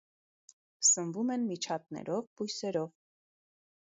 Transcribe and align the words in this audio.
Սնվում 0.91 1.33
են 1.35 1.43
միջատներով 1.51 2.25
բույսերով։ 2.39 2.91